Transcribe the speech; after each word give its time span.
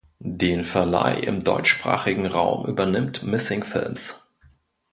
Den 0.23 0.63
Verleih 0.63 1.19
im 1.19 1.43
deutschsprachigen 1.43 2.25
Raum 2.25 2.65
übernimmt 2.65 3.21
Missing 3.21 3.63
Films. 3.63 4.27